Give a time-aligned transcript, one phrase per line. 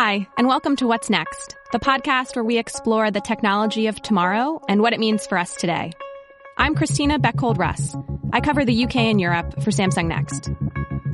[0.00, 4.60] Hi, and welcome to What's Next, the podcast where we explore the technology of tomorrow
[4.68, 5.92] and what it means for us today.
[6.56, 7.96] I'm Christina Bechhold Russ.
[8.32, 10.50] I cover the UK and Europe for Samsung Next.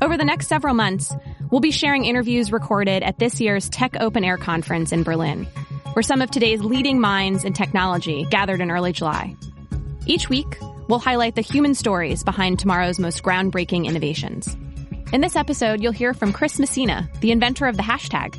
[0.02, 1.14] Over the next several months,
[1.50, 5.46] we'll be sharing interviews recorded at this year's Tech Open Air conference in Berlin,
[5.94, 9.34] where some of today's leading minds in technology gathered in early July.
[10.04, 10.58] Each week,
[10.88, 14.54] we'll highlight the human stories behind tomorrow's most groundbreaking innovations.
[15.10, 18.38] In this episode, you'll hear from Chris Messina, the inventor of the hashtag.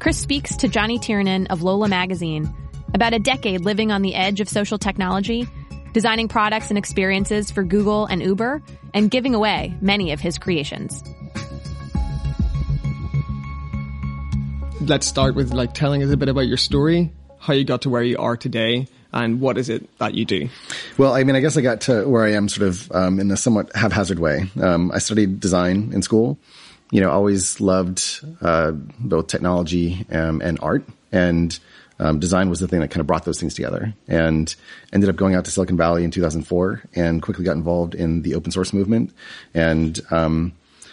[0.00, 2.54] Chris speaks to Jonny Tiernan of Lola Magazine
[2.94, 5.48] about a decade living on the edge of social technology,
[5.92, 8.62] designing products and experiences for Google and Uber,
[8.94, 11.02] and giving away many of his creations.
[14.80, 17.90] Let's start with like telling us a bit about your story, how you got to
[17.90, 20.48] where you are today, and what is it that you do?
[20.96, 23.32] Well, I mean, I guess I got to where I am sort of um, in
[23.32, 24.48] a somewhat haphazard way.
[24.60, 26.38] Um, I studied design in school.
[26.90, 31.58] You know, always loved uh, both technology um, and art, and
[31.98, 33.92] um, design was the thing that kind of brought those things together.
[34.06, 34.54] And
[34.92, 38.34] ended up going out to Silicon Valley in 2004, and quickly got involved in the
[38.34, 39.12] open source movement,
[39.54, 40.52] and um,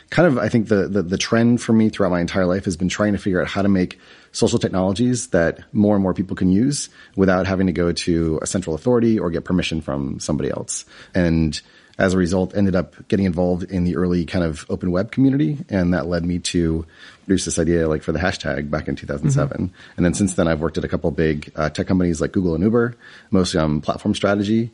[0.10, 2.78] kind of I think the, the the trend for me throughout my entire life has
[2.78, 4.00] been trying to figure out how to make
[4.32, 8.48] social technologies that more and more people can use without having to go to a
[8.48, 10.86] central authority or get permission from somebody else.
[11.14, 11.59] And
[11.98, 15.58] as a result, ended up getting involved in the early kind of open web community.
[15.70, 16.86] And that led me to
[17.26, 19.58] produce this idea like for the hashtag back in 2007.
[19.58, 19.76] Mm-hmm.
[19.98, 22.56] And then since then, I've worked at a couple big uh, tech companies like Google
[22.56, 22.96] and Uber,
[23.32, 24.72] mostly on platform strategy.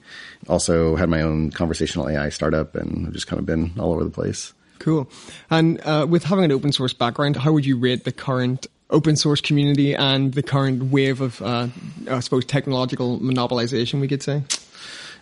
[0.49, 4.03] Also had my own conversational AI startup and I've just kind of been all over
[4.03, 4.53] the place.
[4.79, 5.07] Cool.
[5.51, 9.15] And uh, with having an open source background, how would you rate the current open
[9.15, 11.67] source community and the current wave of, uh,
[12.09, 14.43] I suppose, technological monopolization, we could say?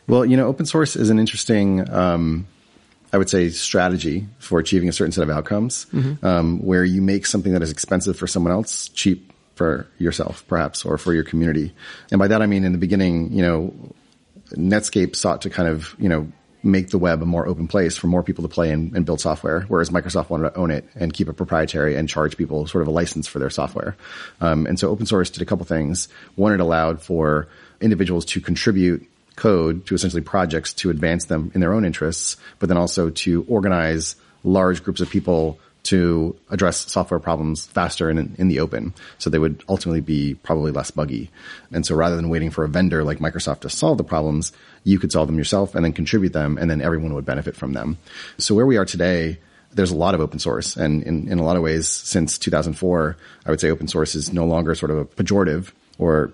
[0.10, 2.48] Well, you know, open source is an interesting, um,
[3.14, 6.26] I would say, strategy for achieving a certain set of outcomes, mm-hmm.
[6.26, 10.84] um, where you make something that is expensive for someone else cheap for yourself, perhaps,
[10.84, 11.74] or for your community.
[12.12, 13.74] And by that, I mean, in the beginning, you know,
[14.52, 16.32] Netscape sought to kind of, you know,
[16.64, 19.22] make the web a more open place for more people to play and, and, build
[19.22, 22.82] software, whereas Microsoft wanted to own it and keep it proprietary and charge people sort
[22.82, 23.96] of a license for their software.
[24.42, 26.10] Um, and so open source did a couple things.
[26.36, 27.48] One, it allowed for
[27.80, 29.08] individuals to contribute
[29.40, 33.46] code to essentially projects to advance them in their own interests, but then also to
[33.48, 38.94] organize large groups of people to address software problems faster and in, in, the open.
[39.18, 41.32] So they would ultimately be probably less buggy.
[41.72, 44.52] And so rather than waiting for a vendor like Microsoft to solve the problems,
[44.84, 47.74] you could solve them yourself and then contribute them and then everyone would benefit from
[47.74, 47.98] them.
[48.38, 49.40] So where we are today,
[49.72, 53.18] there's a lot of open source and in, in a lot of ways since 2004,
[53.46, 56.34] I would say open source is no longer sort of a pejorative or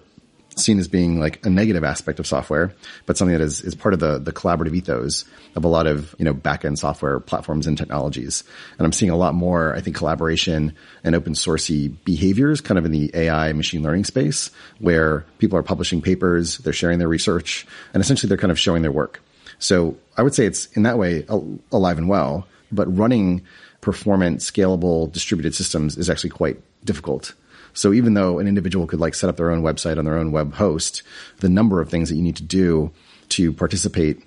[0.55, 2.73] seen as being like a negative aspect of software,
[3.05, 6.16] but something that is, is part of the, the collaborative ethos of a lot of,
[6.17, 8.43] you know, back-end software platforms and technologies.
[8.77, 10.73] And I'm seeing a lot more, I think, collaboration
[11.03, 15.63] and open sourcey behaviors kind of in the AI machine learning space where people are
[15.63, 19.21] publishing papers, they're sharing their research, and essentially they're kind of showing their work.
[19.59, 21.25] So I would say it's in that way
[21.71, 23.41] alive and well, but running
[23.81, 27.33] performant, scalable, distributed systems is actually quite difficult.
[27.75, 30.31] So even though an individual could like set up their own website on their own
[30.31, 31.03] web host,
[31.41, 32.91] the number of things that you need to do
[33.30, 34.24] to participate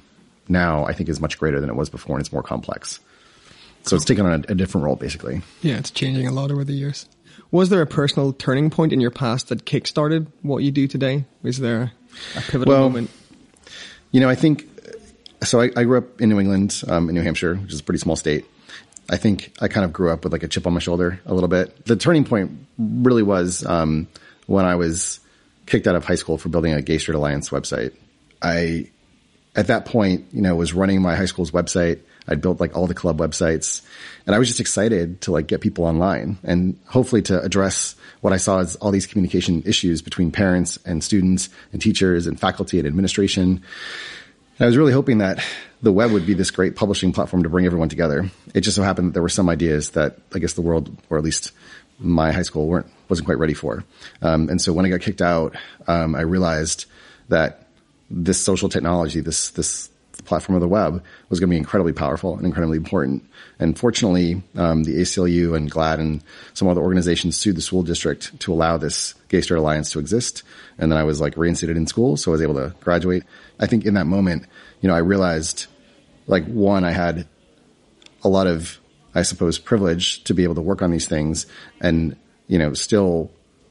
[0.49, 3.01] now, I think is much greater than it was before and it's more complex.
[3.83, 5.41] So it's taken on a, a different role basically.
[5.63, 7.07] Yeah, it's changing a lot over the years.
[7.51, 11.25] Was there a personal turning point in your past that kickstarted what you do today?
[11.43, 11.93] Was there
[12.37, 13.11] a pivotal well, moment?
[14.11, 14.69] You know, I think
[15.43, 15.63] so.
[15.63, 18.01] I, I grew up in New England, um, in New Hampshire, which is a pretty
[18.01, 18.45] small state.
[19.09, 21.35] I think I kind of grew up with like a chip on my shoulder a
[21.35, 21.85] little bit.
[21.87, 24.09] The turning point really was um,
[24.47, 25.21] when I was
[25.67, 27.95] kicked out of high school for building a Gay Straight Alliance website.
[28.43, 28.91] I,
[29.57, 32.01] at that point, you know, was running my high school's website.
[32.27, 33.83] I'd built like all the club websites
[34.29, 38.35] and I was just excited to like get people online and hopefully to address what
[38.35, 42.79] I saw as all these communication issues between parents and students and teachers and faculty
[42.79, 43.63] and administration.
[44.61, 45.43] I was really hoping that
[45.83, 48.29] the web would be this great publishing platform to bring everyone together.
[48.55, 51.19] It just so happened that there were some ideas that I guess the world, or
[51.19, 51.53] at least
[52.01, 53.85] my high school, weren't wasn't quite ready for.
[54.21, 55.57] Um, and so when I got kicked out,
[55.87, 56.87] um, I realized
[57.29, 57.69] that
[58.11, 59.91] this social technology, this this
[60.25, 63.25] platform of the web, was going to be incredibly powerful and incredibly important.
[63.61, 66.23] And fortunately, um, the ACLU and GLAAD and
[66.55, 70.43] some other organizations sued the school district to allow this Gay Straight Alliance to exist.
[70.79, 73.23] And then I was like reinstated in school, so I was able to graduate.
[73.59, 74.47] I think in that moment,
[74.81, 75.67] you know, I realized
[76.27, 77.27] like one, I had
[78.23, 78.79] a lot of,
[79.15, 81.47] I suppose, privilege to be able to work on these things
[81.81, 82.17] and,
[82.47, 83.31] you know, still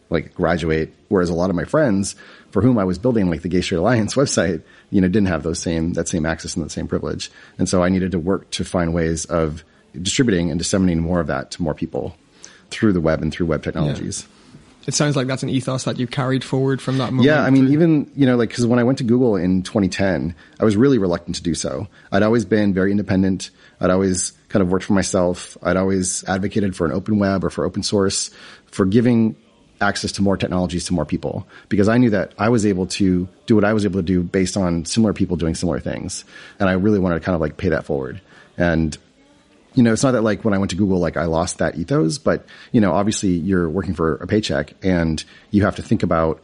[0.10, 0.94] like graduate.
[1.10, 2.16] Whereas a lot of my friends
[2.52, 5.44] for whom I was building like the Gay Straight Alliance website, you know, didn't have
[5.44, 7.32] those same, that same access and that same privilege.
[7.58, 9.64] And so I needed to work to find ways of
[10.02, 12.16] distributing and disseminating more of that to more people.
[12.70, 14.28] through the web and through web technologies.
[14.28, 14.37] Yeah.
[14.88, 17.26] It sounds like that's an ethos that you carried forward from that moment.
[17.26, 20.34] Yeah, I mean, even you know, like because when I went to Google in 2010,
[20.60, 21.88] I was really reluctant to do so.
[22.12, 23.50] I'd always been very independent.
[23.82, 25.58] I'd always kind of worked for myself.
[25.62, 28.32] I'd always advocated for an open web or for open source,
[28.68, 29.36] for giving
[29.82, 33.28] access to more technologies to more people because I knew that I was able to
[33.46, 36.24] do what I was able to do based on similar people doing similar things.
[36.60, 38.22] And I really wanted to kind of like pay that forward.
[38.58, 38.98] And
[39.78, 41.78] you know, it's not that like when I went to Google, like I lost that
[41.78, 46.02] ethos, but you know, obviously you're working for a paycheck and you have to think
[46.02, 46.42] about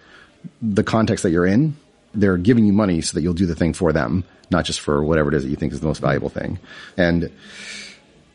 [0.61, 1.75] the context that you're in.
[2.13, 5.03] They're giving you money so that you'll do the thing for them, not just for
[5.03, 6.59] whatever it is that you think is the most valuable thing.
[6.95, 7.31] And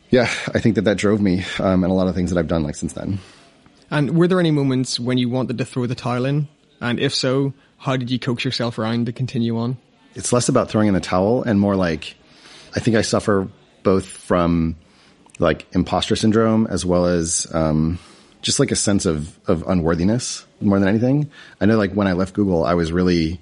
[0.09, 2.49] yeah, I think that that drove me, um, and a lot of things that I've
[2.49, 3.19] done like since then.
[3.89, 6.49] And were there any moments when you wanted to throw the towel in?
[6.81, 9.77] And if so, how did you coax yourself around to continue on?
[10.15, 12.15] It's less about throwing in the towel and more like,
[12.75, 13.47] I think I suffer
[13.83, 14.75] both from
[15.39, 17.97] like imposter syndrome as well as um,
[18.41, 21.31] just like a sense of of unworthiness more than anything.
[21.59, 23.39] I know like when I left Google, I was really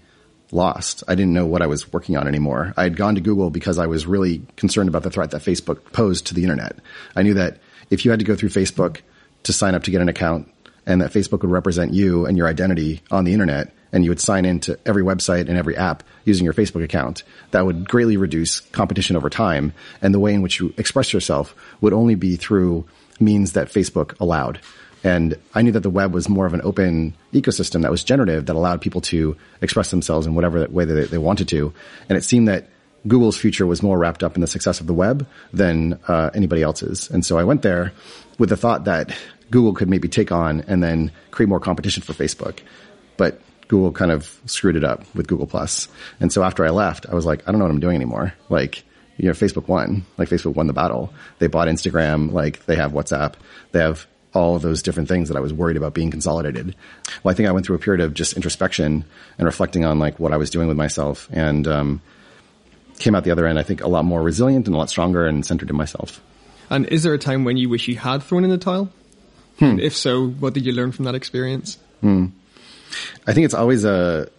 [0.52, 1.04] lost.
[1.08, 2.74] I didn't know what I was working on anymore.
[2.78, 5.92] I had gone to Google because I was really concerned about the threat that Facebook
[5.92, 6.78] posed to the internet.
[7.16, 7.58] I knew that
[7.90, 9.02] if you had to go through Facebook
[9.44, 10.52] to sign up to get an account
[10.86, 14.20] and that Facebook would represent you and your identity on the internet, and you would
[14.20, 18.60] sign into every website and every app using your Facebook account, that would greatly reduce
[18.60, 19.74] competition over time.
[20.04, 22.86] And the way in which you express yourself would only be through
[23.20, 24.60] means that Facebook allowed.
[25.04, 28.46] And I knew that the web was more of an open ecosystem that was generative
[28.46, 31.74] that allowed people to express themselves in whatever way they, they wanted to.
[32.08, 32.70] And it seemed that
[33.08, 36.62] Google's future was more wrapped up in the success of the web than uh, anybody
[36.62, 37.10] else's.
[37.10, 37.94] And so I went there
[38.38, 39.18] with the thought that
[39.50, 42.60] Google could maybe take on and then create more competition for Facebook.
[43.18, 45.88] But Google kind of screwed it up with Google Plus.
[46.20, 48.34] And so after I left, I was like, I don't know what I'm doing anymore.
[48.50, 48.84] Like,
[49.18, 50.06] you know, Facebook won.
[50.18, 51.14] Like Facebook won the battle.
[51.40, 52.32] They bought Instagram.
[52.32, 53.34] Like they have WhatsApp.
[53.72, 56.76] They have all of those different things that I was worried about being consolidated.
[57.24, 59.06] Well, I think I went through a period of just introspection
[59.38, 62.02] and reflecting on like what I was doing with myself and, um,
[63.00, 65.28] came out the other end, I think a lot more resilient and a lot stronger
[65.28, 66.22] and centered in myself.
[66.70, 68.92] And is there a time when you wish you had thrown in the towel?
[69.60, 69.80] Hmm.
[69.80, 71.80] if so, what did you learn from that experience?
[72.02, 72.28] Hmm.
[73.26, 74.30] I think it's always a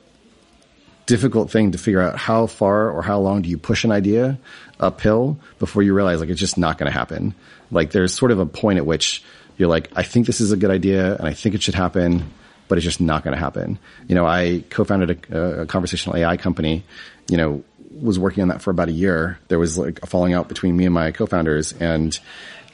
[1.06, 4.38] difficult thing to figure out how far or how long do you push an idea
[4.78, 7.34] uphill before you realize like it's just not going to happen.
[7.70, 9.22] Like there's sort of a point at which
[9.56, 12.30] you're like, I think this is a good idea and I think it should happen,
[12.68, 13.78] but it's just not going to happen.
[14.06, 16.84] You know, I co-founded a, a conversational AI company,
[17.28, 19.38] you know, was working on that for about a year.
[19.48, 22.18] There was like a falling out between me and my co-founders and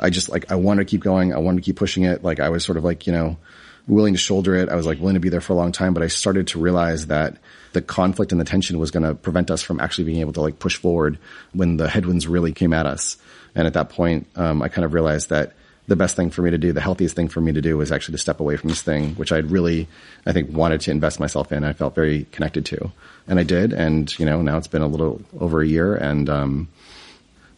[0.00, 1.32] I just like, I wanted to keep going.
[1.32, 2.25] I wanted to keep pushing it.
[2.25, 3.37] Like I was sort of like, you know,
[3.86, 4.69] willing to shoulder it.
[4.69, 6.60] I was like willing to be there for a long time, but I started to
[6.60, 7.36] realize that
[7.72, 10.40] the conflict and the tension was going to prevent us from actually being able to
[10.40, 11.19] like push forward
[11.52, 13.16] when the headwinds really came at us.
[13.54, 15.54] And at that point, um, I kind of realized that
[15.86, 17.92] the best thing for me to do, the healthiest thing for me to do was
[17.92, 19.87] actually to step away from this thing, which I'd really,
[20.25, 21.62] I think, wanted to invest myself in.
[21.62, 22.90] I felt very connected to,
[23.28, 23.75] and I did.
[23.75, 26.69] And you know, now it's been a little over a year, and um,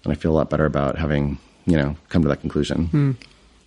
[0.03, 2.87] and I feel a lot better about having you know come to that conclusion.
[2.87, 3.13] Hmm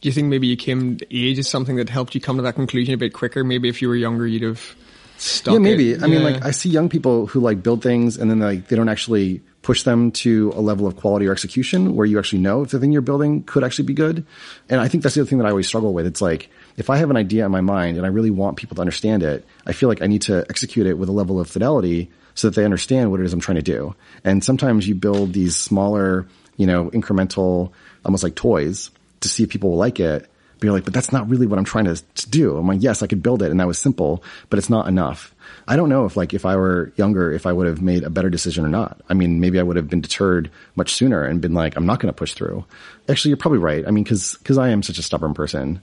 [0.02, 2.56] do you think maybe you came age is something that helped you come to that
[2.56, 3.44] conclusion a bit quicker?
[3.44, 4.76] Maybe if you were younger, you'd have
[5.18, 5.54] stuck.
[5.54, 5.92] Yeah, maybe.
[5.92, 6.02] It.
[6.02, 6.20] I yeah.
[6.20, 8.90] mean, like I see young people who like build things and then like they don't
[8.90, 12.72] actually push them to a level of quality or execution where you actually know if
[12.72, 14.26] the thing you're building could actually be good.
[14.70, 16.06] And I think that's the other thing that I always struggle with.
[16.06, 18.76] It's like if I have an idea in my mind and I really want people
[18.76, 21.50] to understand it, I feel like I need to execute it with a level of
[21.50, 23.96] fidelity so that they understand what it is I'm trying to do.
[24.24, 26.26] And sometimes you build these smaller,
[26.56, 27.74] you know, incremental,
[28.06, 31.14] almost like toys to see if people will like it but you're like, but that's
[31.14, 32.58] not really what I'm trying to, to do.
[32.58, 35.34] I'm like, yes, I could build it and that was simple, but it's not enough.
[35.68, 38.10] I don't know if like if I were younger, if I would have made a
[38.10, 39.00] better decision or not.
[39.08, 42.00] I mean, maybe I would have been deterred much sooner and been like, I'm not
[42.00, 42.66] going to push through.
[43.08, 43.88] Actually, you're probably right.
[43.88, 45.82] I mean, cause, cause I am such a stubborn person.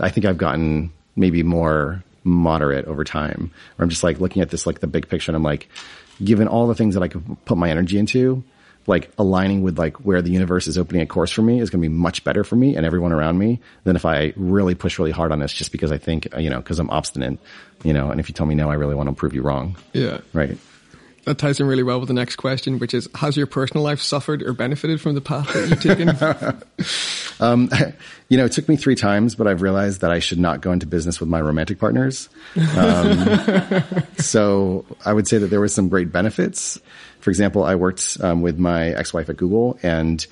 [0.00, 4.48] I think I've gotten maybe more moderate over time where I'm just like looking at
[4.48, 5.68] this, like the big picture and I'm like,
[6.22, 8.42] given all the things that I could put my energy into,
[8.86, 11.82] like aligning with like where the universe is opening a course for me is going
[11.82, 14.98] to be much better for me and everyone around me than if I really push
[14.98, 17.38] really hard on this just because I think, you know, cause I'm obstinate,
[17.82, 19.76] you know, and if you tell me no, I really want to prove you wrong.
[19.92, 20.18] Yeah.
[20.32, 20.58] Right.
[21.24, 24.00] That ties in really well with the next question, which is, has your personal life
[24.00, 27.40] suffered or benefited from the path that you've taken?
[27.40, 27.70] um,
[28.28, 30.70] you know, it took me three times, but I've realized that I should not go
[30.72, 32.28] into business with my romantic partners.
[32.76, 33.82] Um,
[34.18, 36.78] so I would say that there were some great benefits.
[37.20, 40.26] For example, I worked um, with my ex-wife at Google and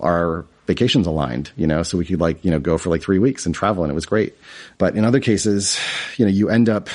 [0.00, 3.20] our vacations aligned, you know, so we could like, you know, go for like three
[3.20, 4.34] weeks and travel and it was great.
[4.78, 5.78] But in other cases,
[6.16, 6.88] you know, you end up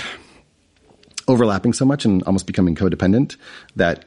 [1.29, 3.37] overlapping so much and almost becoming codependent
[3.75, 4.05] that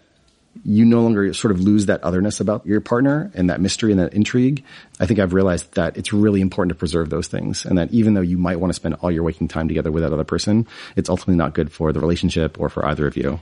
[0.65, 4.01] you no longer sort of lose that otherness about your partner and that mystery and
[4.01, 4.63] that intrigue.
[5.01, 8.15] I think I've realized that it's really important to preserve those things and that even
[8.15, 10.67] though you might want to spend all your waking time together with that other person,
[10.95, 13.41] it's ultimately not good for the relationship or for either of you.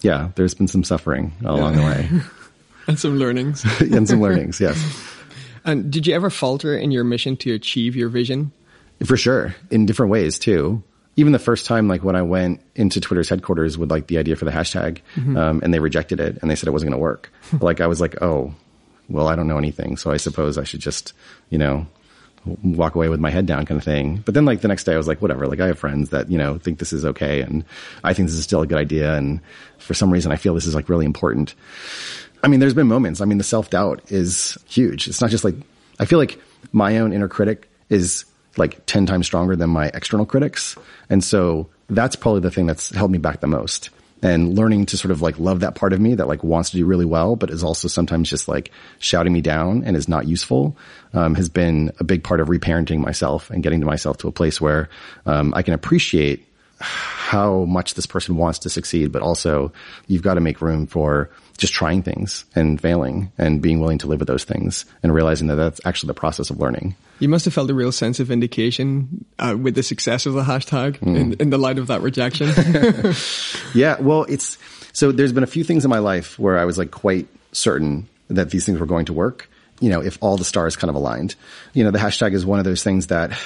[0.00, 2.08] Yeah, there's been some suffering along the way.
[2.88, 3.64] and some learnings.
[3.80, 4.78] and some learnings, yes.
[5.64, 8.52] And did you ever falter in your mission to achieve your vision?
[9.04, 9.54] For sure.
[9.70, 10.82] In different ways too
[11.18, 14.36] even the first time, like when I went into Twitter's headquarters with like the idea
[14.36, 15.36] for the hashtag, mm-hmm.
[15.36, 17.32] um, and they rejected it and they said it wasn't going to work.
[17.60, 18.54] like I was like, oh,
[19.08, 21.14] well, I don't know anything, so I suppose I should just,
[21.50, 21.88] you know,
[22.62, 24.18] walk away with my head down kind of thing.
[24.18, 26.30] But then like the next day I was like, whatever, like I have friends that,
[26.30, 27.64] you know, think this is okay and
[28.04, 29.16] I think this is still a good idea.
[29.16, 29.40] And
[29.78, 31.56] for some reason I feel this is like really important.
[32.44, 33.20] I mean, there's been moments.
[33.20, 35.08] I mean, the self doubt is huge.
[35.08, 35.56] It's not just like,
[35.98, 38.24] I feel like my own inner critic is
[38.58, 40.76] like 10 times stronger than my external critics.
[41.08, 43.90] And so that's probably the thing that's held me back the most.
[44.20, 46.76] And learning to sort of like love that part of me that like wants to
[46.76, 50.26] do really well, but is also sometimes just like shouting me down and is not
[50.26, 50.76] useful,
[51.14, 54.32] um, has been a big part of reparenting myself and getting to myself to a
[54.32, 54.88] place where,
[55.24, 56.44] um, I can appreciate
[56.80, 59.72] how much this person wants to succeed, but also
[60.06, 64.06] you've got to make room for just trying things and failing and being willing to
[64.06, 66.94] live with those things and realizing that that's actually the process of learning.
[67.18, 70.42] You must have felt a real sense of vindication uh, with the success of the
[70.42, 71.16] hashtag mm.
[71.16, 72.48] in, in the light of that rejection.
[73.74, 74.56] yeah, well, it's
[74.92, 78.08] so there's been a few things in my life where I was like quite certain
[78.28, 79.50] that these things were going to work.
[79.80, 81.36] You know, if all the stars kind of aligned.
[81.72, 83.38] You know, the hashtag is one of those things that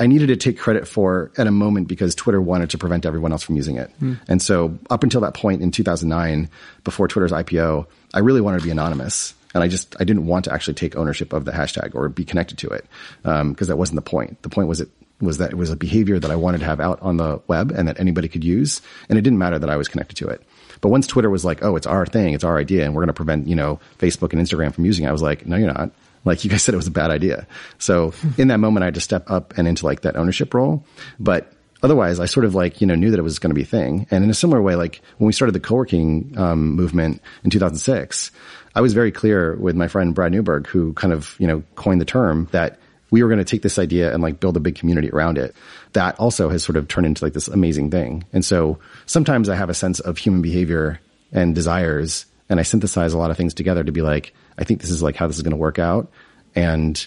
[0.00, 3.32] I needed to take credit for at a moment because Twitter wanted to prevent everyone
[3.32, 3.90] else from using it.
[4.00, 4.18] Mm.
[4.28, 6.48] And so up until that point in 2009,
[6.84, 9.34] before Twitter's IPO, I really wanted to be anonymous.
[9.54, 12.24] And I just, I didn't want to actually take ownership of the hashtag or be
[12.24, 12.86] connected to it.
[13.24, 14.42] Um, cause that wasn't the point.
[14.42, 14.88] The point was it
[15.20, 17.72] was that it was a behavior that I wanted to have out on the web
[17.72, 18.80] and that anybody could use.
[19.08, 20.42] And it didn't matter that I was connected to it.
[20.80, 23.08] But once Twitter was like, oh, it's our thing, it's our idea, and we're going
[23.08, 25.72] to prevent, you know, Facebook and Instagram from using it, I was like, no, you're
[25.72, 25.90] not.
[26.24, 27.46] Like you guys said, it was a bad idea.
[27.78, 30.84] So in that moment, I had to step up and into like that ownership role.
[31.18, 31.52] But
[31.82, 33.66] otherwise, I sort of like, you know, knew that it was going to be a
[33.66, 34.06] thing.
[34.10, 38.30] And in a similar way, like when we started the co-working um, movement in 2006,
[38.74, 42.00] I was very clear with my friend Brad Neuberg, who kind of, you know, coined
[42.00, 42.78] the term that
[43.10, 45.54] we were going to take this idea and like build a big community around it.
[45.94, 48.24] That also has sort of turned into like this amazing thing.
[48.32, 51.00] And so sometimes I have a sense of human behavior
[51.32, 54.80] and desires and I synthesize a lot of things together to be like, I think
[54.80, 56.10] this is like how this is going to work out.
[56.54, 57.04] And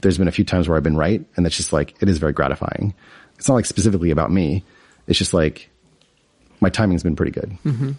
[0.00, 1.24] there's been a few times where I've been right.
[1.36, 2.94] And that's just like, it is very gratifying.
[3.38, 4.64] It's not like specifically about me.
[5.06, 5.70] It's just like
[6.60, 7.56] my timing's been pretty good.
[7.64, 7.92] Mm-hmm.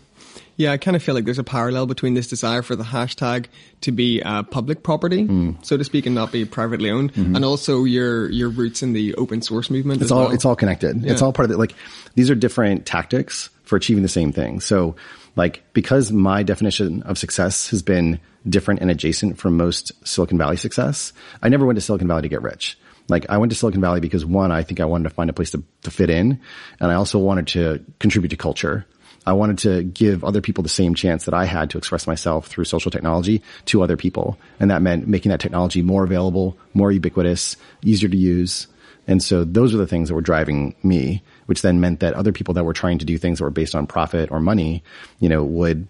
[0.57, 3.45] Yeah, I kind of feel like there's a parallel between this desire for the hashtag
[3.81, 5.63] to be uh, public property, mm.
[5.63, 7.35] so to speak, and not be privately owned, mm-hmm.
[7.35, 10.01] and also your your roots in the open source movement.
[10.01, 10.31] It's all well.
[10.31, 11.03] it's all connected.
[11.03, 11.11] Yeah.
[11.11, 11.59] It's all part of it.
[11.59, 11.75] Like
[12.15, 14.59] these are different tactics for achieving the same thing.
[14.59, 14.95] So,
[15.35, 20.57] like because my definition of success has been different and adjacent from most Silicon Valley
[20.57, 21.13] success.
[21.43, 22.79] I never went to Silicon Valley to get rich.
[23.09, 25.33] Like I went to Silicon Valley because one, I think I wanted to find a
[25.33, 26.39] place to, to fit in.
[26.79, 28.85] And I also wanted to contribute to culture.
[29.25, 32.47] I wanted to give other people the same chance that I had to express myself
[32.47, 34.37] through social technology to other people.
[34.59, 38.67] And that meant making that technology more available, more ubiquitous, easier to use.
[39.05, 42.31] And so those are the things that were driving me, which then meant that other
[42.31, 44.83] people that were trying to do things that were based on profit or money,
[45.19, 45.87] you know, would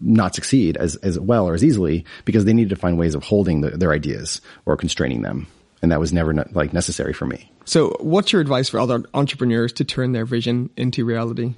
[0.00, 3.22] not succeed as, as well or as easily because they needed to find ways of
[3.22, 5.46] holding the, their ideas or constraining them.
[5.86, 7.48] And that was never like necessary for me.
[7.64, 11.54] So what's your advice for other entrepreneurs to turn their vision into reality?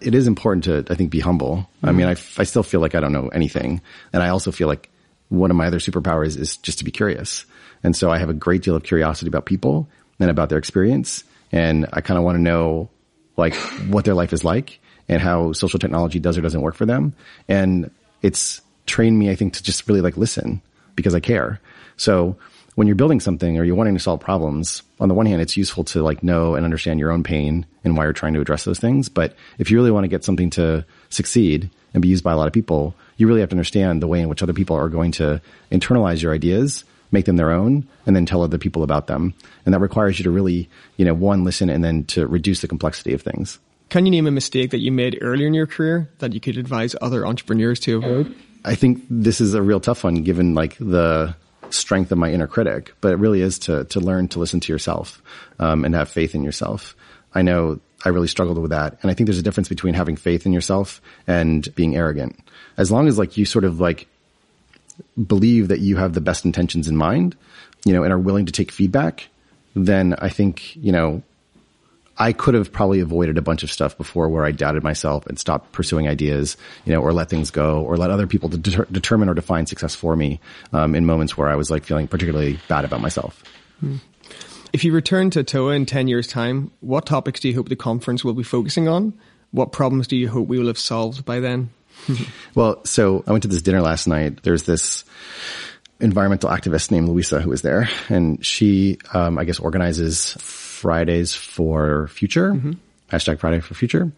[0.00, 1.56] It is important to, I think, be humble.
[1.56, 1.86] Mm-hmm.
[1.86, 3.82] I mean, I, I still feel like I don't know anything.
[4.14, 4.88] And I also feel like
[5.28, 7.44] one of my other superpowers is just to be curious.
[7.82, 9.86] And so I have a great deal of curiosity about people
[10.18, 11.22] and about their experience.
[11.52, 12.88] And I kind of want to know
[13.36, 13.54] like
[13.90, 14.80] what their life is like
[15.10, 17.12] and how social technology does or doesn't work for them.
[17.48, 17.90] And
[18.22, 20.62] it's trained me, I think, to just really like listen
[20.96, 21.60] because I care.
[21.98, 22.38] So
[22.74, 25.56] when you're building something or you're wanting to solve problems, on the one hand, it's
[25.56, 28.64] useful to like know and understand your own pain and why you're trying to address
[28.64, 29.08] those things.
[29.08, 32.36] But if you really want to get something to succeed and be used by a
[32.36, 34.88] lot of people, you really have to understand the way in which other people are
[34.88, 39.06] going to internalize your ideas, make them their own, and then tell other people about
[39.06, 39.34] them.
[39.66, 42.68] And that requires you to really, you know, one, listen and then to reduce the
[42.68, 43.58] complexity of things.
[43.90, 46.56] Can you name a mistake that you made earlier in your career that you could
[46.56, 48.34] advise other entrepreneurs to avoid?
[48.64, 51.34] I think this is a real tough one given like the
[51.72, 54.72] strength of my inner critic, but it really is to, to learn to listen to
[54.72, 55.22] yourself,
[55.58, 56.94] um, and have faith in yourself.
[57.34, 58.98] I know I really struggled with that.
[59.02, 62.38] And I think there's a difference between having faith in yourself and being arrogant.
[62.76, 64.08] As long as like you sort of like
[65.26, 67.36] believe that you have the best intentions in mind,
[67.84, 69.28] you know, and are willing to take feedback,
[69.74, 71.22] then I think, you know,
[72.18, 75.38] I could have probably avoided a bunch of stuff before where I doubted myself and
[75.38, 79.28] stopped pursuing ideas, you know, or let things go or let other people deter- determine
[79.28, 80.40] or define success for me,
[80.72, 83.42] um, in moments where I was like feeling particularly bad about myself.
[83.80, 83.96] Hmm.
[84.72, 87.76] If you return to TOA in 10 years time, what topics do you hope the
[87.76, 89.12] conference will be focusing on?
[89.50, 91.70] What problems do you hope we will have solved by then?
[92.54, 94.42] well, so I went to this dinner last night.
[94.42, 95.04] There's this
[96.02, 102.08] environmental activist named Louisa who was there and she, um, I guess organizes Fridays for
[102.08, 102.52] Future.
[102.52, 102.72] Mm-hmm.
[103.10, 104.10] Hashtag Friday for Future.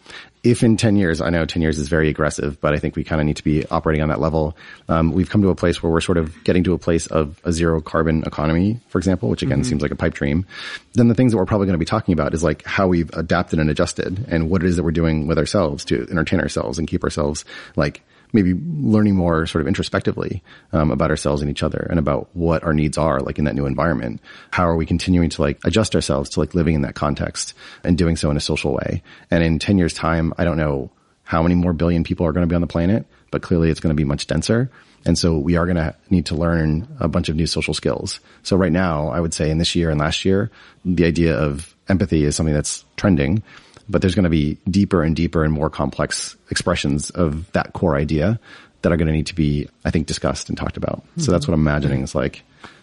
[0.44, 3.02] If in 10 years, I know 10 years is very aggressive, but I think we
[3.02, 4.56] kind of need to be operating on that level.
[4.88, 7.40] Um, we've come to a place where we're sort of getting to a place of
[7.44, 9.68] a zero carbon economy, for example, which again mm-hmm.
[9.68, 10.46] seems like a pipe dream.
[10.92, 13.10] Then the things that we're probably going to be talking about is like how we've
[13.14, 16.78] adapted and adjusted and what it is that we're doing with ourselves to entertain ourselves
[16.78, 18.00] and keep ourselves like
[18.34, 22.62] maybe learning more sort of introspectively um, about ourselves and each other and about what
[22.64, 24.20] our needs are like in that new environment.
[24.50, 27.96] How are we continuing to like adjust ourselves to like living in that context and
[27.96, 29.02] doing so in a social way?
[29.30, 30.90] And in 10 years time i don't know
[31.22, 33.80] how many more billion people are going to be on the planet but clearly it's
[33.80, 34.70] going to be much denser.
[35.04, 38.20] And so we are going to need to learn a bunch of new social skills.
[38.44, 40.52] So right now, I would say in this year and last year,
[40.84, 43.42] the idea of empathy is something that's trending
[43.88, 47.96] but there's going to be deeper and deeper and more complex expressions of that core
[47.96, 48.38] idea
[48.82, 50.98] that are going to need to be, I think, discussed and talked about.
[50.98, 51.22] Mm-hmm.
[51.22, 52.42] So that's what I'm imagining is like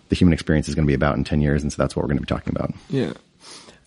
[0.10, 1.62] the human experience is going to be about in 10 years.
[1.64, 2.74] And so that's what we're going to be talking about.
[2.90, 3.14] Yeah.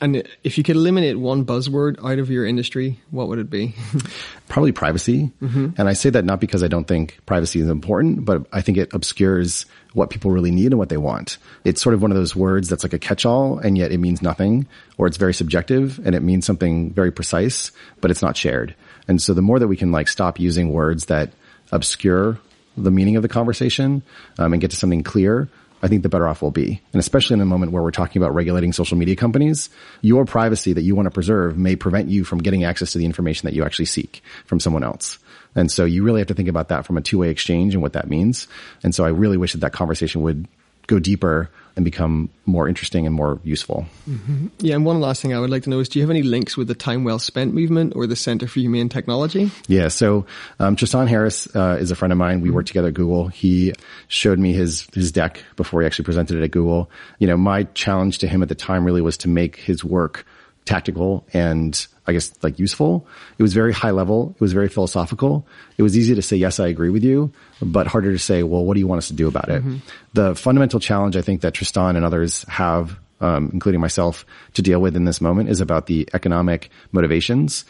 [0.01, 3.75] And if you could eliminate one buzzword out of your industry, what would it be?
[4.49, 5.31] Probably privacy.
[5.41, 5.71] Mm-hmm.
[5.79, 8.77] And I say that not because I don't think privacy is important, but I think
[8.77, 11.39] it obscures what people really need and what they want.
[11.65, 14.21] It's sort of one of those words that's like a catch-all and yet it means
[14.21, 14.67] nothing
[14.99, 17.71] or it's very subjective and it means something very precise,
[18.01, 18.75] but it's not shared.
[19.07, 21.31] And so the more that we can like stop using words that
[21.71, 22.39] obscure
[22.77, 24.03] the meaning of the conversation
[24.39, 25.49] um, and get to something clear,
[25.85, 26.81] I think the better off we'll be.
[26.95, 29.69] And especially in a moment where we're talking about regulating social media companies,
[30.00, 33.05] your privacy that you want to preserve may prevent you from getting access to the
[33.05, 35.19] information that you actually seek from someone else.
[35.55, 37.93] And so you really have to think about that from a two-way exchange and what
[37.93, 38.49] that means.
[38.83, 40.49] And so I really wish that that conversation would
[40.87, 43.87] go deeper and become more interesting and more useful.
[44.09, 44.47] Mm-hmm.
[44.61, 46.23] Yeah, and one last thing I would like to know is, do you have any
[46.23, 49.50] links with the Time Well Spent movement or the Center for Humane Technology?
[49.67, 50.26] Yeah, so
[50.61, 52.41] um, Tristan Harris uh, is a friend of mine.
[52.41, 52.56] We mm-hmm.
[52.56, 53.28] worked together at Google.
[53.28, 53.73] He
[54.08, 56.91] showed me his his deck before he actually presented it at Google.
[57.19, 60.25] You know, my challenge to him at the time really was to make his work
[60.65, 63.07] tactical and I guess like useful.
[63.39, 64.33] It was very high level.
[64.35, 65.47] It was very philosophical.
[65.79, 68.65] It was easy to say, yes, I agree with you, but harder to say, well,
[68.65, 69.63] what do you want us to do about it?
[69.63, 69.77] Mm-hmm.
[70.15, 74.81] The fundamental challenge I think that Tristan and others have, um, including myself, to deal
[74.81, 77.65] with in this moment is about the economic motivations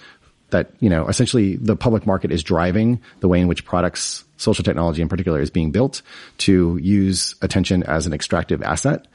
[0.50, 4.64] that, you know, essentially the public market is driving the way in which products, social
[4.64, 6.02] technology in particular is being built
[6.38, 9.06] to use attention as an extractive asset,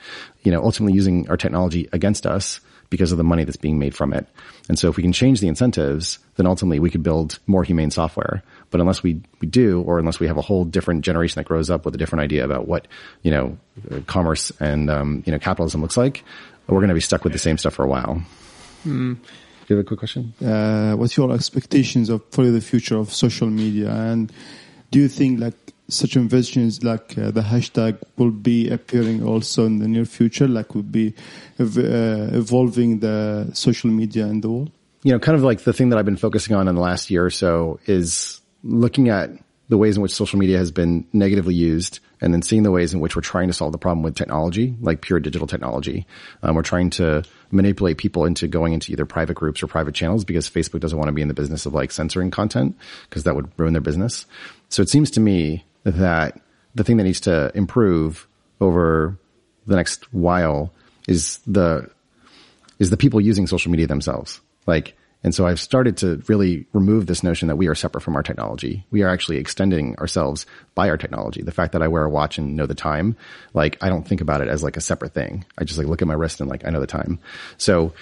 [0.43, 3.93] you know, ultimately using our technology against us because of the money that's being made
[3.93, 4.25] from it.
[4.67, 7.91] And so if we can change the incentives, then ultimately we could build more humane
[7.91, 8.41] software.
[8.71, 11.69] But unless we, we do, or unless we have a whole different generation that grows
[11.69, 12.87] up with a different idea about what,
[13.21, 13.57] you know,
[14.07, 16.23] commerce and, um, you know, capitalism looks like,
[16.67, 18.23] we're going to be stuck with the same stuff for a while.
[18.83, 19.13] Hmm.
[19.13, 19.19] Do
[19.67, 20.33] you have a quick question?
[20.43, 23.91] Uh, what's your expectations of for the future of social media?
[23.91, 24.31] And
[24.89, 25.53] do you think like
[25.89, 30.75] such inventions like uh, the hashtag will be appearing also in the near future, like
[30.75, 31.13] will be
[31.59, 34.71] ev- uh, evolving the social media in the world?
[35.03, 37.09] You know, kind of like the thing that I've been focusing on in the last
[37.09, 39.31] year or so is looking at
[39.69, 42.93] the ways in which social media has been negatively used and then seeing the ways
[42.93, 46.05] in which we're trying to solve the problem with technology, like pure digital technology.
[46.43, 50.25] Um, we're trying to manipulate people into going into either private groups or private channels
[50.25, 52.75] because Facebook doesn't want to be in the business of like censoring content
[53.09, 54.25] because that would ruin their business.
[54.69, 56.39] So it seems to me that
[56.75, 58.27] the thing that needs to improve
[58.61, 59.17] over
[59.65, 60.73] the next while
[61.07, 61.89] is the
[62.79, 64.39] is the people using social media themselves.
[64.65, 68.15] Like, and so I've started to really remove this notion that we are separate from
[68.15, 68.85] our technology.
[68.89, 71.41] We are actually extending ourselves by our technology.
[71.41, 73.17] The fact that I wear a watch and know the time,
[73.53, 75.43] like I don't think about it as like a separate thing.
[75.57, 77.19] I just like look at my wrist and like I know the time.
[77.57, 77.93] So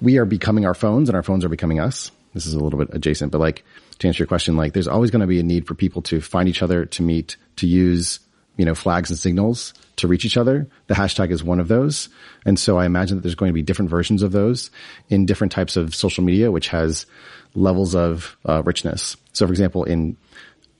[0.00, 2.10] we are becoming our phones and our phones are becoming us.
[2.34, 3.64] This is a little bit adjacent, but like
[3.98, 6.20] to answer your question, like there's always going to be a need for people to
[6.20, 8.20] find each other, to meet, to use,
[8.56, 10.68] you know, flags and signals to reach each other.
[10.86, 12.08] The hashtag is one of those.
[12.46, 14.70] And so I imagine that there's going to be different versions of those
[15.08, 17.06] in different types of social media, which has
[17.54, 19.16] levels of uh, richness.
[19.32, 20.16] So for example, in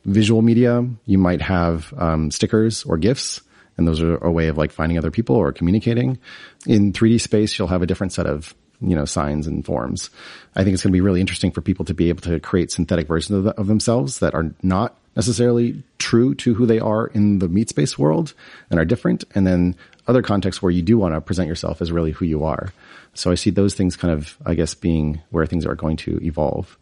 [0.05, 3.43] visual media, you might have um, stickers or GIFs.
[3.77, 6.19] And those are a way of like finding other people or communicating.
[6.67, 10.11] In 3D space, you'll have a different set of you know, signs and forms.
[10.55, 12.71] I think it's going to be really interesting for people to be able to create
[12.71, 17.09] synthetic versions of, the, of, themselves that are not necessarily true to who they are
[17.09, 18.35] in the meat space world
[18.71, 19.25] and are different.
[19.35, 22.45] And then other contexts where you do want to present yourself as really who you
[22.45, 22.73] are.
[23.15, 26.21] So I see those things kind of, I guess, being where things are going to
[26.25, 26.79] evolve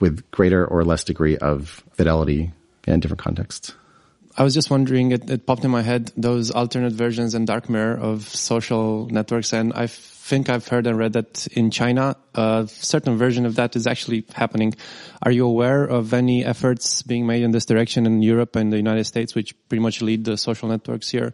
[0.00, 2.52] with greater or less degree of fidelity
[2.86, 3.72] in different contexts.
[4.36, 7.70] I was just wondering, it, it, popped in my head those alternate versions and dark
[7.70, 9.86] mirror of social networks, and I
[10.26, 14.24] think I've heard and read that in China, a certain version of that is actually
[14.34, 14.74] happening.
[15.22, 18.76] Are you aware of any efforts being made in this direction in Europe and the
[18.76, 21.32] United States, which pretty much lead the social networks here?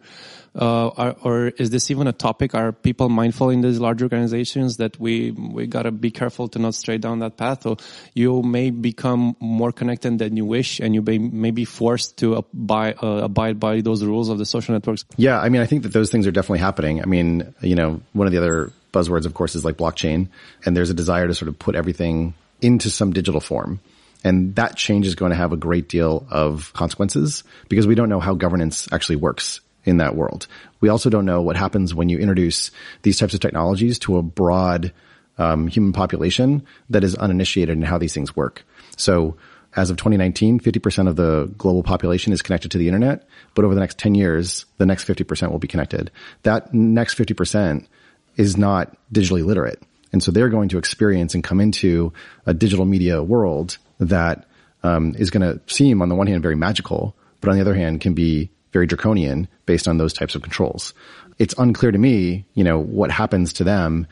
[0.55, 2.53] Uh, or is this even a topic?
[2.53, 6.75] Are people mindful in these large organizations that we we gotta be careful to not
[6.75, 7.65] stray down that path?
[7.65, 7.77] Or
[8.13, 12.35] you may become more connected than you wish, and you may, may be forced to
[12.35, 15.05] abide, uh, abide by those rules of the social networks.
[15.17, 17.01] Yeah, I mean, I think that those things are definitely happening.
[17.01, 20.29] I mean, you know, one of the other buzzwords, of course, is like blockchain,
[20.65, 23.81] and there's a desire to sort of put everything into some digital form.
[24.23, 28.07] And that change is going to have a great deal of consequences because we don't
[28.07, 30.47] know how governance actually works in that world.
[30.79, 34.21] We also don't know what happens when you introduce these types of technologies to a
[34.23, 34.93] broad
[35.37, 38.63] um, human population that is uninitiated in how these things work.
[38.95, 39.35] So
[39.75, 43.73] as of 2019, 50% of the global population is connected to the internet, but over
[43.73, 46.11] the next 10 years, the next 50% will be connected.
[46.43, 47.87] That next 50%
[48.35, 49.81] is not digitally literate.
[50.11, 52.13] And so they're going to experience and come into
[52.45, 54.45] a digital media world that
[54.83, 57.73] um, is going to seem on the one hand very magical, but on the other
[57.73, 60.93] hand can be very draconian based on those types of controls.
[61.39, 64.07] It's unclear to me, you know, what happens to them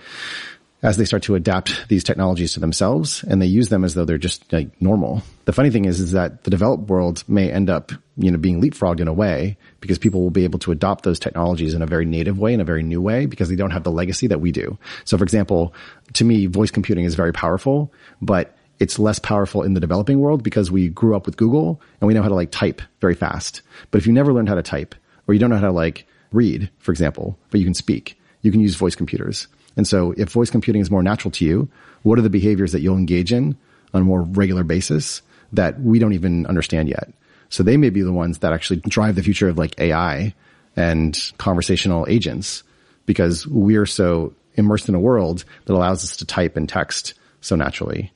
[0.83, 4.05] as they start to adapt these technologies to themselves and they use them as though
[4.05, 5.21] they're just like normal.
[5.45, 8.61] The funny thing is, is that the developed world may end up, you know, being
[8.61, 11.87] leapfrogged in a way because people will be able to adopt those technologies in a
[11.87, 14.41] very native way, in a very new way, because they don't have the legacy that
[14.41, 14.77] we do.
[15.05, 15.73] So for example,
[16.13, 20.41] to me, voice computing is very powerful, but it's less powerful in the developing world
[20.41, 23.61] because we grew up with Google and we know how to like type very fast.
[23.91, 24.95] But if you never learned how to type
[25.27, 28.51] or you don't know how to like read, for example, but you can speak, you
[28.51, 29.47] can use voice computers.
[29.77, 31.69] And so if voice computing is more natural to you,
[32.03, 33.55] what are the behaviors that you'll engage in
[33.93, 35.21] on a more regular basis
[35.53, 37.11] that we don't even understand yet?
[37.49, 40.33] So they may be the ones that actually drive the future of like AI
[40.75, 42.63] and conversational agents
[43.05, 47.55] because we're so immersed in a world that allows us to type and text so
[47.55, 48.11] naturally.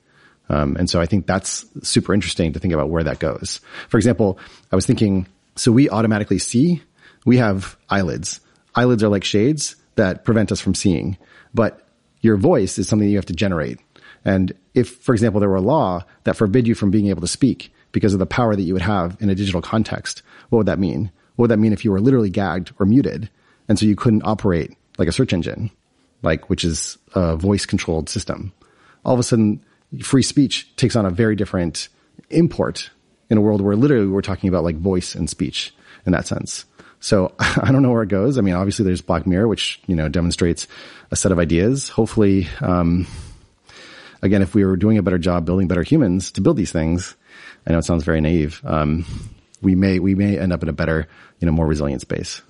[0.49, 3.59] Um, and so I think that's super interesting to think about where that goes.
[3.89, 4.39] For example,
[4.71, 6.83] I was thinking, so we automatically see,
[7.25, 8.39] we have eyelids.
[8.75, 11.17] Eyelids are like shades that prevent us from seeing,
[11.53, 11.87] but
[12.21, 13.79] your voice is something you have to generate.
[14.23, 17.27] And if, for example, there were a law that forbid you from being able to
[17.27, 20.67] speak because of the power that you would have in a digital context, what would
[20.67, 21.11] that mean?
[21.35, 23.29] What would that mean if you were literally gagged or muted?
[23.69, 25.71] And so you couldn't operate like a search engine,
[26.23, 28.51] like, which is a voice controlled system.
[29.05, 29.63] All of a sudden,
[30.01, 31.89] free speech takes on a very different
[32.29, 32.89] import
[33.29, 35.73] in a world where literally we're talking about like voice and speech
[36.05, 36.65] in that sense.
[36.99, 38.37] So I don't know where it goes.
[38.37, 40.67] I mean, obviously there's Black Mirror, which, you know, demonstrates
[41.11, 41.89] a set of ideas.
[41.89, 43.07] Hopefully, um,
[44.21, 47.15] again, if we were doing a better job building better humans to build these things,
[47.67, 48.61] I know it sounds very naive.
[48.65, 49.05] Um,
[49.61, 51.07] we may, we may end up in a better,
[51.39, 52.41] you know, more resilient space.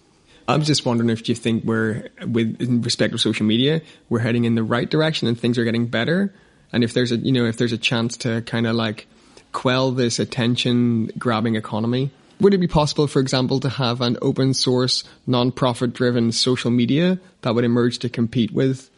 [0.48, 4.46] I'm just wondering if you think we're, with in respect of social media, we're heading
[4.46, 6.34] in the right direction and things are getting better,
[6.72, 9.08] and if there's a you know if there's a chance to kind of like
[9.54, 14.54] quell this attention grabbing economy would it be possible for example to have an open
[14.54, 18.90] source non-profit driven social media that would emerge to compete with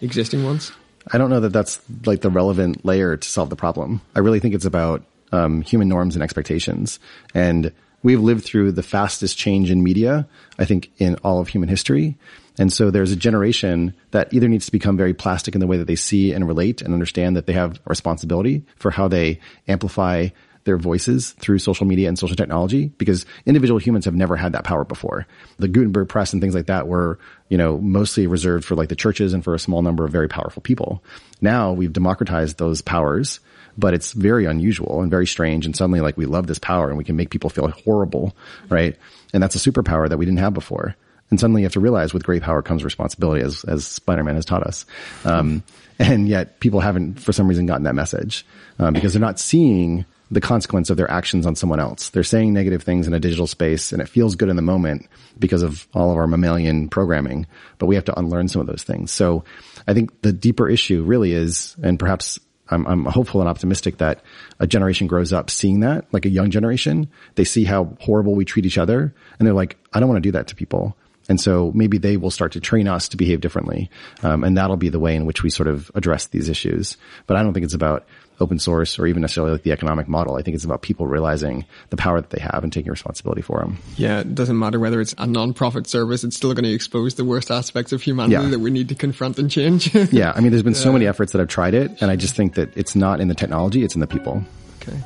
[0.00, 0.72] existing ones?
[1.12, 4.00] I don't know that that's like the relevant layer to solve the problem.
[4.14, 6.98] I really think it's about um, human norms and expectations.
[7.34, 11.68] And we've lived through the fastest change in media i think in all of human
[11.68, 12.16] history.
[12.56, 15.76] And so there's a generation that either needs to become very plastic in the way
[15.76, 19.40] that they see and relate and understand that they have a responsibility for how they
[19.66, 20.28] amplify
[20.64, 24.64] their voices through social media and social technology because individual humans have never had that
[24.64, 25.26] power before.
[25.58, 28.96] The Gutenberg press and things like that were, you know, mostly reserved for like the
[28.96, 31.04] churches and for a small number of very powerful people.
[31.40, 33.40] Now we've democratized those powers,
[33.76, 35.66] but it's very unusual and very strange.
[35.66, 38.34] And suddenly like we love this power and we can make people feel horrible,
[38.68, 38.96] right?
[39.32, 40.96] And that's a superpower that we didn't have before.
[41.30, 44.44] And suddenly you have to realize with great power comes responsibility as, as Spider-Man has
[44.44, 44.86] taught us.
[45.24, 45.62] Um,
[45.98, 48.46] and yet people haven't for some reason gotten that message,
[48.78, 52.10] um, because they're not seeing the consequence of their actions on someone else.
[52.10, 55.06] They're saying negative things in a digital space and it feels good in the moment
[55.38, 57.46] because of all of our mammalian programming,
[57.78, 59.12] but we have to unlearn some of those things.
[59.12, 59.44] So
[59.86, 64.22] I think the deeper issue really is, and perhaps I'm, I'm hopeful and optimistic that
[64.58, 67.08] a generation grows up seeing that, like a young generation.
[67.36, 70.28] They see how horrible we treat each other and they're like, I don't want to
[70.28, 70.96] do that to people
[71.28, 73.90] And so maybe they will start to train us to behave differently.
[74.22, 76.96] Um, and that'll be the way in which we sort of address these issues.
[77.26, 78.04] But I don't think it's about
[78.40, 80.34] open source or even necessarily like the economic model.
[80.36, 83.60] I think it's about people realizing the power that they have and taking responsibility for
[83.60, 83.78] them.
[83.96, 87.24] Yeah, it doesn't matter whether it's a non-profit service, it's still going to expose the
[87.24, 88.50] worst aspects of humanity Yeah.
[88.50, 89.94] that we need to confront and change.
[90.12, 90.32] Yeah.
[90.34, 92.02] I mean, there's been so many efforts that have tried it.
[92.02, 94.42] And I just think that it's not in the technology, it's in the people.
[94.82, 94.98] okay.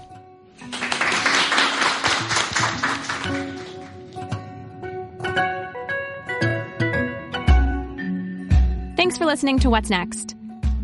[8.99, 10.35] Thanks for listening to What's Next.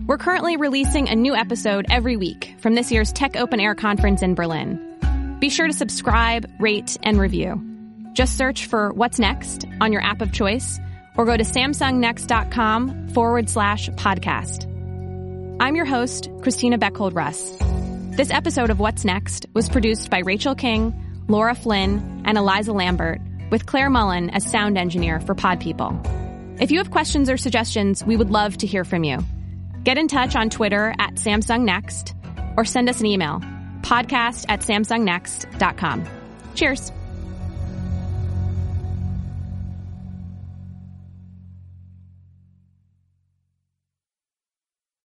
[0.06, 4.22] We're currently releasing a new episode every week from this year's Tech Open Air conference
[4.22, 5.36] in Berlin.
[5.40, 7.60] Be sure to subscribe, rate, and review.
[8.12, 10.78] Just search for What's Next on your app of choice
[11.16, 14.66] or go to samsungnext.com forward slash podcast.
[15.58, 17.56] I'm your host, Christina Bechhold Russ.
[18.16, 23.20] This episode of What's Next was produced by Rachel King, Laura Flynn, and Eliza Lambert,
[23.50, 26.00] with Claire Mullen as sound engineer for Pod People.
[26.60, 29.18] If you have questions or suggestions, we would love to hear from you.
[29.82, 32.14] Get in touch on Twitter at Samsung Next
[32.56, 33.40] or send us an email,
[33.82, 36.04] podcast at samsungnext.com.
[36.54, 36.92] Cheers.